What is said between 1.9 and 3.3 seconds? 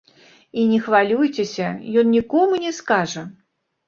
ён нікому не скажа.